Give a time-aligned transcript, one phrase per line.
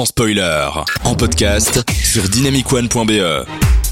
[0.00, 0.66] sans spoiler.
[1.04, 3.44] En podcast sur dynamicone.be.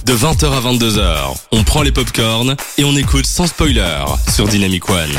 [0.07, 4.89] De 20h à 22h, on prend les popcorns et on écoute sans spoiler sur Dynamic
[4.89, 5.11] One.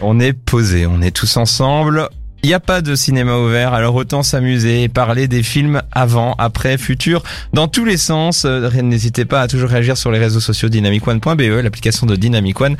[0.00, 2.08] On est posé, on est tous ensemble.
[2.42, 6.34] Il n'y a pas de cinéma ouvert, alors autant s'amuser et parler des films avant,
[6.38, 7.22] après, futur,
[7.52, 8.46] dans tous les sens.
[8.46, 12.78] Euh, N'hésitez pas à toujours réagir sur les réseaux sociaux dynamicone.be, l'application de Dynamic One,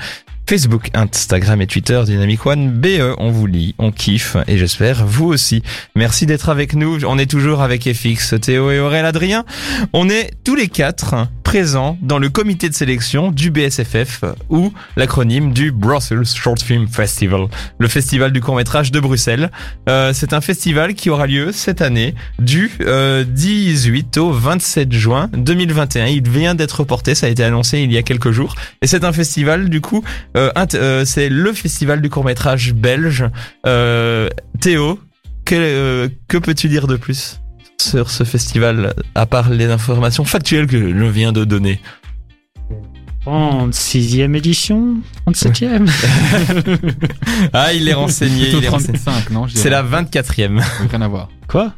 [0.51, 3.15] Facebook, Instagram et Twitter Dynamic One BE.
[3.19, 5.63] On vous lit, on kiffe et j'espère vous aussi.
[5.95, 7.05] Merci d'être avec nous.
[7.05, 9.45] On est toujours avec FX, Théo et Aurélien Adrien.
[9.93, 15.53] On est tous les quatre présents dans le comité de sélection du BSFF ou l'acronyme
[15.53, 17.47] du Brussels Short Film Festival,
[17.79, 19.51] le festival du court métrage de Bruxelles.
[19.89, 25.29] Euh, c'est un festival qui aura lieu cette année du euh, 18 au 27 juin
[25.33, 26.07] 2021.
[26.07, 28.55] Il vient d'être reporté, ça a été annoncé il y a quelques jours.
[28.83, 30.05] Et c'est un festival du coup,
[31.05, 33.25] c'est le festival du court métrage belge.
[33.67, 34.29] Euh,
[34.61, 34.99] Théo,
[35.45, 37.41] que, euh, que peux-tu dire de plus
[37.81, 41.81] sur ce festival, à part les informations factuelles que je viens de donner?
[43.27, 44.97] 36e édition?
[45.27, 45.91] 37e
[47.53, 48.45] Ah, il est renseigné.
[48.45, 48.99] Plutôt il est renseigné.
[48.99, 50.03] 35, non C'est la dirais.
[50.05, 50.63] 24e.
[50.91, 51.29] Rien à voir.
[51.47, 51.75] Quoi?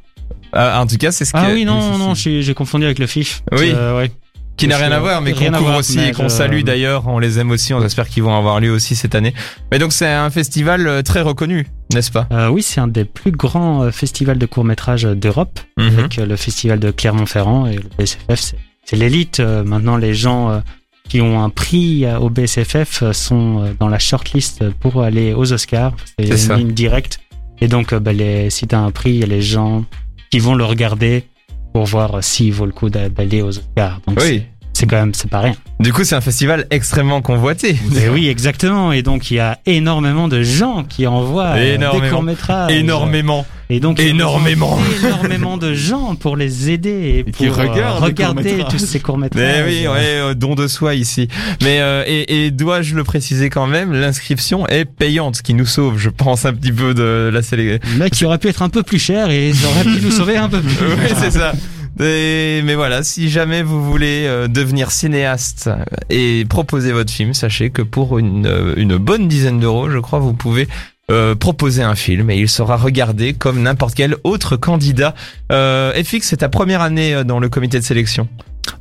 [0.52, 1.98] Ah, en tout cas, c'est ce Ah que- oui, non, si.
[1.98, 3.42] non, j'ai j'ai confondu avec le FIF.
[3.52, 3.72] Oui.
[3.74, 4.12] Euh, ouais.
[4.56, 7.08] Qui n'a rien à voir, mais qu'on couvre aussi et qu'on salue d'ailleurs.
[7.08, 7.75] On les aime aussi.
[7.75, 9.34] On espère qu'ils vont avoir lieu aussi cette année.
[9.72, 12.27] Mais donc, c'est un festival euh, très reconnu, n'est-ce pas?
[12.31, 15.98] Euh, oui, c'est un des plus grands euh, festivals de court-métrage d'Europe, Mhm.
[15.98, 18.41] avec le festival de Clermont-Ferrand et le BSFF,
[18.84, 19.41] c'est- l'élite.
[19.41, 20.62] Maintenant, les gens
[21.08, 25.95] qui ont un prix au BSFF sont dans la shortlist pour aller aux Oscars.
[26.19, 26.56] C'est une ça.
[26.56, 27.19] ligne directe.
[27.62, 29.84] Et donc, bah, les, si tu as un prix, il y a les gens
[30.30, 31.25] qui vont le regarder
[31.72, 34.00] pour voir s'il vaut le coup d'a- d'aller aux Oscars.
[34.06, 34.42] Donc, Oui.
[34.83, 35.55] C'est- quand même, c'est pas rien.
[35.80, 37.77] Du coup, c'est un festival extrêmement convoité.
[38.12, 38.92] Oui, exactement.
[38.92, 42.05] Et donc, il y a énormément de gens qui envoient euh, Énormément.
[42.05, 42.72] des courts-métrages.
[42.72, 43.47] Énormément.
[43.70, 44.78] Et donc, Énormément.
[45.02, 49.42] énormément de gens pour les aider et, pour euh, regarder tous ces courts-métrages.
[49.42, 51.27] Mais oui, ouais, euh, don de soi ici.
[51.62, 55.64] Mais euh, et, et dois-je le préciser quand même, l'inscription est payante, ce qui nous
[55.67, 57.79] sauve, je pense, un petit peu de la sélection.
[57.98, 60.36] Là, qui aurait pu être un peu plus cher et ça aurait pu nous sauver
[60.36, 60.77] un peu plus.
[60.86, 61.52] Oui, c'est ça.
[62.01, 65.70] Et- mais voilà, si jamais vous voulez euh, devenir cinéaste
[66.11, 70.19] et proposer votre film, sachez que pour une, euh, une bonne dizaine d'euros, je crois,
[70.19, 70.69] vous pouvez
[71.11, 75.14] euh, proposer un film et il sera regardé comme n'importe quel autre candidat.
[75.51, 78.29] Euh, FX, c'est ta première année dans le comité de sélection.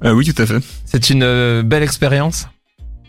[0.06, 0.60] Euh, oui, tout à fait.
[0.86, 2.48] C'est une belle expérience.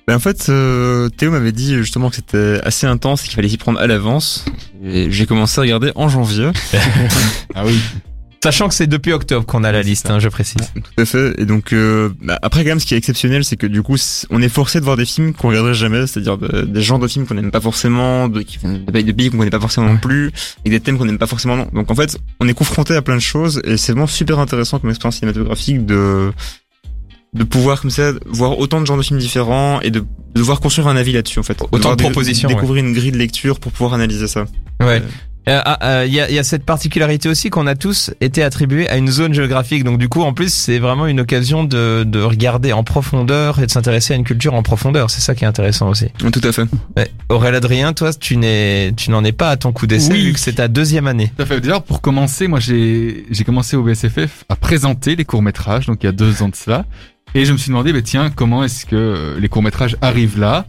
[0.09, 3.49] Ben, en fait, euh, Théo m'avait dit justement que c'était assez intense et qu'il fallait
[3.49, 4.45] s'y prendre à l'avance.
[4.85, 6.51] Et j'ai commencé à regarder en janvier.
[7.55, 7.79] Ah oui.
[8.43, 10.57] Sachant que c'est depuis octobre qu'on a la liste, hein, je précise.
[10.75, 11.35] Tout à fait.
[11.41, 13.97] Et donc, euh, bah, après, quand même, ce qui est exceptionnel, c'est que du coup,
[14.31, 17.07] on est forcé de voir des films qu'on regarderait jamais, c'est-à-dire de- des genres de
[17.07, 20.33] films qu'on n'aime pas forcément, de, de pays de qu'on connaît pas forcément non plus,
[20.65, 21.69] et des thèmes qu'on n'aime pas forcément non.
[21.73, 24.81] Donc, en fait, on est confronté à plein de choses, et c'est vraiment super intéressant
[24.81, 26.33] comme expérience cinématographique de
[27.35, 30.61] de pouvoir comme ça voir autant de genres de films différents et de, de devoir
[30.61, 31.57] construire un avis là-dessus en fait.
[31.73, 34.43] Autant de dé- propositions, Découvrir une grille de lecture pour pouvoir analyser ça.
[34.81, 34.97] Ouais.
[34.97, 35.01] Euh,
[35.47, 38.43] ah, euh, Il y, a, il y a cette particularité aussi qu'on a tous été
[38.43, 39.85] attribués à une zone géographique.
[39.85, 43.67] Donc du coup, en plus, c'est vraiment une occasion de, de regarder en profondeur et
[43.67, 45.11] de s'intéresser à une culture en profondeur.
[45.11, 46.07] C'est ça qui est intéressant aussi.
[46.19, 46.65] Tout à fait.
[46.97, 47.11] Ouais.
[47.29, 50.27] Aurélien Adrien, toi, tu n'es, tu n'en es pas à ton coup d'essai Oui.
[50.27, 51.33] vu que c'est ta deuxième année.
[51.37, 51.61] Tout à fait.
[51.61, 56.07] Déjà, pour commencer, moi, j'ai, j'ai commencé au BSFF à présenter les courts-métrages, donc il
[56.07, 56.85] y a deux ans de cela.
[57.35, 60.67] Et je me suis demandé, bah, tiens, comment est-ce que euh, les courts-métrages arrivent là?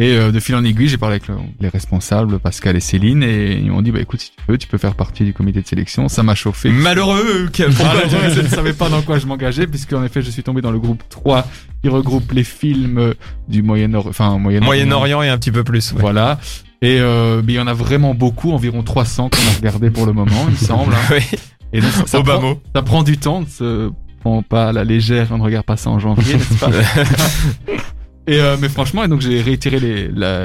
[0.00, 3.24] Et euh, de fil en aiguille, j'ai parlé avec le- les responsables, Pascal et Céline,
[3.24, 5.60] et ils m'ont dit, bah écoute, si tu veux, tu peux faire partie du comité
[5.60, 6.08] de sélection.
[6.08, 6.70] Ça m'a chauffé.
[6.70, 7.48] Malheureux.
[7.52, 10.60] que- Malheureusement, je ne savais pas dans quoi je m'engageais, puisqu'en effet, je suis tombé
[10.62, 11.46] dans le groupe 3,
[11.82, 13.14] qui regroupe les films
[13.48, 14.66] du Moyen-Orient, enfin, Moyen-Orient.
[14.66, 15.92] Moyen-Orient et un petit peu plus.
[15.92, 16.00] ouais.
[16.00, 16.38] Voilà.
[16.80, 20.12] Et euh, il y en a vraiment beaucoup, environ 300 qu'on a regardé pour le
[20.12, 20.94] moment, il me semble.
[20.94, 20.98] hein.
[21.10, 21.38] Oui.
[21.72, 25.26] Et donc, ça, prend, ça prend du temps, de se prend pas à la légère,
[25.32, 26.70] on ne regarde pas ça en janvier, n'est-ce pas?
[28.28, 29.80] Et euh, mais franchement, et donc j'ai réitéré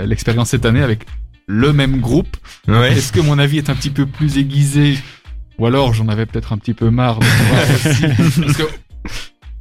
[0.05, 1.05] l'expérience cette année avec
[1.47, 2.37] le même groupe.
[2.67, 2.93] Ouais.
[2.93, 4.97] Est-ce que mon avis est un petit peu plus aiguisé?
[5.59, 8.63] Ou alors j'en avais peut-être un petit peu marre de voir aussi Parce que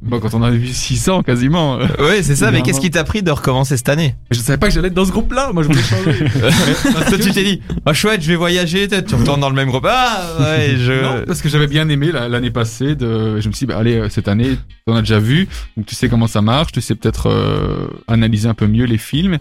[0.03, 2.51] bon, quand on en a vu 600 quasiment, euh, Ouais, c'est ça.
[2.51, 4.15] Mais qu'est-ce qui t'a pris de recommencer cette année?
[4.31, 5.51] Je savais pas que j'allais être dans ce groupe-là.
[5.53, 6.25] Moi, je voulais changer.
[7.09, 8.87] Toi, tu t'es dit, ah chouette, je vais voyager.
[8.87, 9.85] Tu retournes dans le même groupe.
[9.89, 11.01] Ah ouais, je.
[11.03, 12.95] Non, parce que j'avais bien aimé la- l'année passée.
[12.95, 15.47] De, je me suis dit, bah, allez, euh, cette année, t'en as déjà vu,
[15.77, 18.97] donc tu sais comment ça marche, tu sais peut-être euh, analyser un peu mieux les
[18.97, 19.37] films.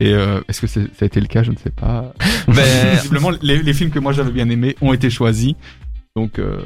[0.00, 1.42] Et euh, est-ce que ça a été le cas?
[1.44, 2.12] Je ne sais pas.
[2.48, 5.54] Ben, Visiblement, les, les films que moi j'avais bien aimés ont été choisis,
[6.16, 6.56] donc euh,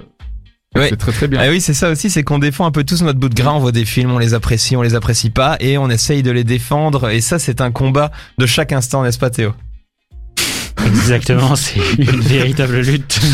[0.78, 0.88] Ouais.
[0.90, 1.40] c'est très très bien.
[1.42, 3.52] Ah oui, c'est ça aussi, c'est qu'on défend un peu tous notre bout de gras,
[3.52, 6.30] on voit des films, on les apprécie, on les apprécie pas, et on essaye de
[6.30, 9.52] les défendre, et ça c'est un combat de chaque instant, n'est-ce pas Théo?
[10.86, 13.18] Exactement, c'est une véritable lutte.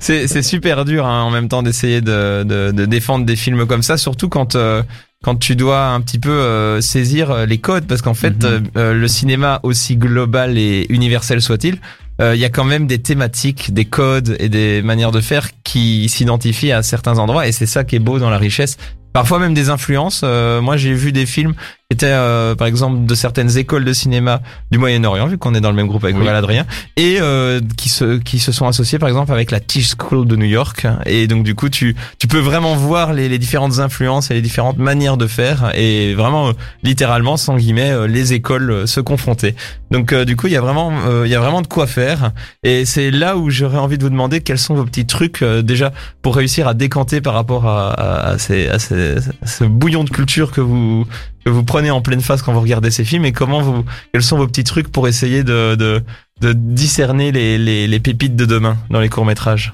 [0.00, 3.82] C'est- super dur hein, en même temps d'essayer de, de, de défendre des films comme
[3.82, 4.82] ça, surtout quand euh,
[5.22, 8.60] quand tu dois un petit peu euh, saisir euh, les codes, parce qu'en fait euh,
[8.94, 11.78] le cinéma aussi global et universel soit-il,
[12.20, 15.48] euh, il y a quand même des thématiques, des codes et des manières de faire
[15.64, 18.76] qui s'identifient à certains endroits, et c'est ça qui est beau dans la richesse.
[19.12, 20.22] Parfois même des influences.
[20.24, 21.54] Euh, moi, j'ai vu des films
[21.92, 24.40] qui étaient, euh, par exemple, de certaines écoles de cinéma
[24.70, 26.26] du Moyen-Orient, vu qu'on est dans le même groupe avec Oui.
[26.26, 26.64] Adrien,
[26.96, 30.34] et euh, qui se qui se sont associés, par exemple, avec la Tisch School de
[30.36, 30.86] New York.
[31.04, 34.40] Et donc, du coup, tu tu peux vraiment voir les, les différentes influences et les
[34.40, 36.52] différentes manières de faire, et vraiment, euh,
[36.82, 39.54] littéralement, sans guillemets, euh, les écoles euh, se confronter.
[39.90, 41.86] Donc, euh, du coup, il y a vraiment euh, il y a vraiment de quoi
[41.86, 42.32] faire.
[42.62, 45.60] Et c'est là où j'aurais envie de vous demander quels sont vos petits trucs euh,
[45.60, 45.92] déjà
[46.22, 50.04] pour réussir à décanter par rapport à, à, à ces, à ces- à ce bouillon
[50.04, 51.06] de culture que vous
[51.44, 54.22] que vous prenez en pleine face quand vous regardez ces films et comment vous quels
[54.22, 56.02] sont vos petits trucs pour essayer de de,
[56.40, 59.72] de discerner les, les, les pépites de demain dans les courts métrages.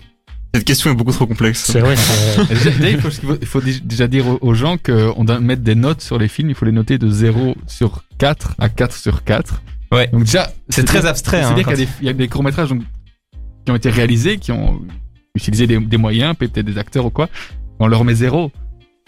[0.54, 1.64] Cette question est beaucoup trop complexe.
[1.70, 1.94] C'est vrai.
[2.50, 3.00] il,
[3.46, 6.54] faut, il déjà dire aux- gens qu'on doit mettre des notes sur les films, il
[6.54, 9.60] faut les noter de 0 sur 4 à 4 sur 4.
[9.92, 10.08] Ouais.
[10.08, 11.42] Donc déjà, C'est très abstrait.
[11.42, 12.82] Hein, C'est-à-dire quand- qu'il y a des, il y a des courts-métrages donc,
[13.66, 14.80] qui ont été réalisés, qui ont
[15.34, 17.28] utilisé des, des moyens, peut-être des acteurs ou quoi.
[17.78, 18.50] On leur met zéro.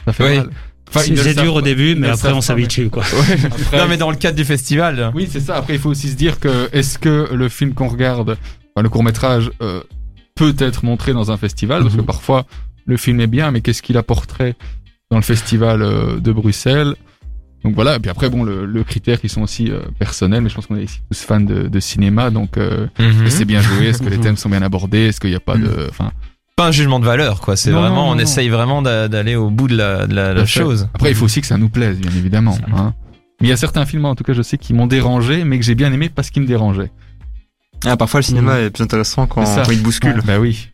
[0.07, 0.37] Ça fait Oui.
[0.39, 0.51] mal.
[0.93, 3.05] Enfin, C'est dur au début, mais après on s'habitue quoi.
[3.45, 5.13] Après, Non mais dans le cadre du festival.
[5.15, 5.57] Oui, c'est ça.
[5.57, 8.31] Après, il faut aussi se dire que est-ce que le film qu'on regarde,
[8.75, 9.83] enfin, le court métrage, euh,
[10.35, 11.83] peut être montré dans un festival?
[11.83, 12.07] Parce que Mhm.
[12.07, 12.45] parfois,
[12.87, 14.57] le film est bien, mais qu'est-ce qu'il apporterait
[15.11, 16.95] dans le festival euh, de Bruxelles?
[17.63, 17.97] Donc voilà.
[17.97, 20.67] Et puis après, bon, le, le critère qui sont aussi euh, personnels, mais je pense
[20.67, 23.05] qu'on est ici tous fans de, de cinéma, donc euh, Mhm.
[23.07, 23.87] est-ce que c'est bien joué?
[23.89, 24.23] Est-ce que les Mhm.
[24.25, 25.07] thèmes sont bien abordés?
[25.09, 26.11] Est-ce qu'il n'y a pas de, enfin.
[26.61, 27.57] Pas un jugement de valeur quoi.
[27.57, 28.21] C'est vraiment non, on non.
[28.21, 30.89] essaye vraiment d'a- d'aller au bout de la, de chose.
[30.95, 32.57] Après, il faut aussi que ça nous plaise, bien évidemment.
[32.77, 32.93] Hein.
[33.41, 35.59] Mais il y a certains films, en tout cas, je sais, qui m'ont dérangé, mais
[35.59, 36.91] que j'ai bien aimé parce qu'ils me dérangeaient.
[37.87, 38.67] Ah, parfois le cinéma Mhm.
[38.67, 39.63] est plus intéressant quand, C'est ça.
[39.65, 40.21] quand il te bouscule.
[40.27, 40.69] Bah oui.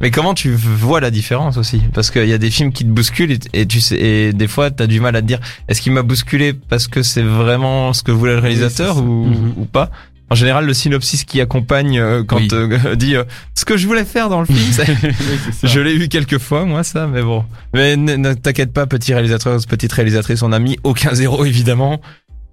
[0.00, 1.80] Mais comment tu vois la différence aussi?
[1.94, 4.46] Parce qu'il y a des films qui te bousculent et, et tu sais, et des
[4.48, 5.38] fois t'as du mal à te dire
[5.68, 9.64] est-ce qu'il m'a bousculé parce que c'est vraiment ce que voulait le réalisateur ou, ou
[9.64, 9.90] pas?
[10.28, 12.48] En général, le synopsis qui accompagne euh, quand Oui.
[12.52, 13.24] euh, dit euh,
[13.54, 14.58] ce que je voulais faire dans le film,
[14.88, 17.44] Oui, je l'ai eu quelques fois moi ça, mais bon.
[17.74, 22.00] Mais ne t'inquiète pas, petit réalisateur, petite réalisatrice, on a mis aucun zéro évidemment.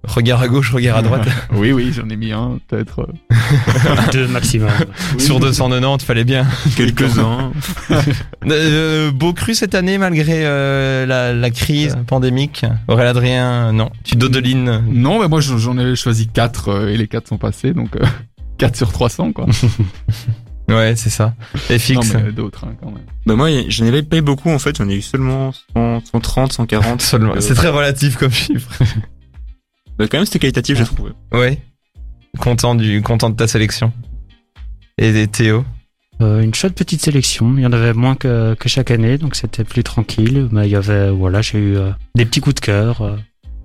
[0.06, 1.26] Regard à gauche, regard à droite.
[1.52, 3.00] oui, oui, j'en ai mis un, peut-être.
[3.32, 4.70] euh, Deux maximum.
[5.18, 6.46] Sur 290, fallait bien.
[6.76, 7.52] Quelques-uns.
[8.46, 12.64] Euh, beau cru cette année malgré euh, la, la crise pandémique?
[12.88, 13.90] Aurélien Adrien, non.
[14.04, 14.82] Tu dodelines.
[14.86, 18.04] Non, mais moi j'en ai choisi 4 et les 4 sont passés, donc euh,
[18.58, 19.46] 4 sur 300 quoi.
[20.68, 21.34] Ouais, c'est ça.
[21.70, 22.14] Et non, fixe.
[22.14, 23.04] mais d'autres hein, quand même.
[23.26, 24.76] bah moi, j'en avais pas eu beaucoup en fait.
[24.76, 27.02] J'en ai eu seulement 100, 130, 140.
[27.02, 27.32] Seulement.
[27.34, 28.70] Euh, C'est très relatif comme chiffre.
[29.98, 31.12] Bah quand même c'était qualitatif, j'ai trouvé.
[31.32, 31.58] Ouais.
[32.38, 33.92] Content du, content de ta sélection.
[34.98, 35.64] Et des Théo.
[36.20, 37.54] Euh, une chouette petite sélection.
[37.56, 40.48] Il y en avait moins que, que chaque année, donc c'était plus tranquille.
[40.52, 43.02] Mais il y avait, voilà, j'ai eu euh, des petits coups de cœur.
[43.02, 43.16] euh,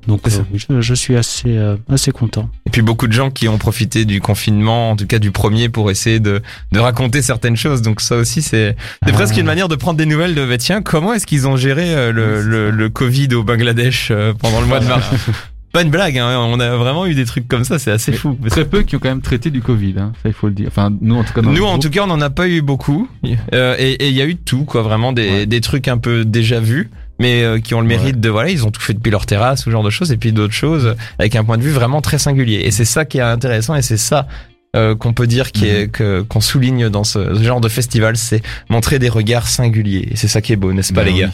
[0.07, 2.49] donc euh, je, je suis assez, euh, assez content.
[2.65, 5.69] Et puis beaucoup de gens qui ont profité du confinement, en tout cas du premier,
[5.69, 6.41] pour essayer de,
[6.71, 7.81] de raconter certaines choses.
[7.83, 9.13] Donc ça aussi, c'est c'est Ah.
[9.13, 11.93] presque une manière de prendre des nouvelles de, bah, tiens, comment est-ce qu'ils ont géré
[11.93, 15.05] euh, le, le, le Covid au Bangladesh euh, pendant le mois de mars?
[15.71, 18.17] Pas une blague, hein, on a vraiment eu des trucs comme ça, c'est assez Mais
[18.17, 18.37] fou.
[18.49, 20.67] Très peu qui ont quand même traité du Covid, hein, ça il faut le dire.
[20.69, 22.47] Enfin, nous en tout cas dans Nous, en groupe, tout cas, on n'en a pas
[22.47, 23.07] eu beaucoup.
[23.53, 24.81] Euh, et il y a eu de tout, quoi.
[24.81, 25.45] Vraiment des, Ouais.
[25.45, 28.21] des trucs un peu déjà vus, mais euh, qui ont le mérite Ouais.
[28.21, 30.31] de voilà, ils ont tout fait depuis leur terrasse, ce genre de choses, et puis
[30.31, 32.61] d'autres choses avec un point de vue vraiment très singulier.
[32.65, 34.27] Et c'est ça qui est intéressant, et c'est ça.
[34.75, 38.15] euh, qu'on peut dire qui est que qu'on souligne dans ce, ce genre de festival,
[38.17, 40.07] c'est montrer des regards singuliers.
[40.11, 41.19] Et c'est ça qui est beau, n'est-ce pas, bah les oui.
[41.21, 41.31] gars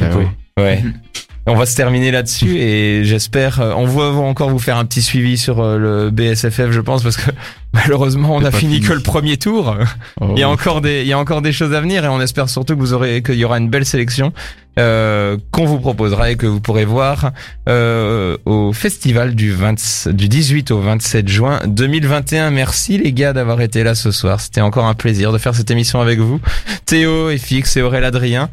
[0.00, 0.20] Bah beau.
[0.20, 0.26] oui.
[0.62, 0.82] Ouais.
[1.48, 5.02] On va se terminer là-dessus et j'espère, euh, on va encore vous faire un petit
[5.02, 7.30] suivi sur euh, le BSFF, je pense, parce que
[7.72, 8.80] malheureusement on a fini.
[8.80, 9.76] que le premier tour.
[10.20, 12.08] Oh, Il y a encore des, il y a encore des choses à venir et
[12.08, 14.32] on espère surtout que vous aurez, qu'il y aura une belle sélection
[14.78, 17.32] euh, qu'on vous proposera et que vous pourrez voir
[17.68, 22.50] euh, au festival du 20, du 18 au 27 juin 2021.
[22.50, 24.40] Merci les gars d'avoir été là ce soir.
[24.40, 26.40] C'était encore un plaisir de faire cette émission avec vous.
[26.86, 28.50] Théo et Fix et Aurélien Adrien.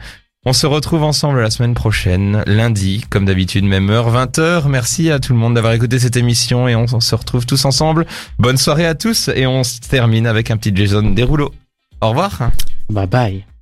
[0.47, 4.67] On se retrouve ensemble la semaine prochaine, lundi, comme d'habitude, même heure, 20h.
[4.67, 8.05] Merci à tout le monde d'avoir écouté cette émission et on se retrouve tous ensemble.
[8.37, 11.51] Bonne soirée à tous et on se termine avec un petit Jason Derulo.
[11.99, 12.51] Au revoir.
[12.89, 13.54] Bye bye.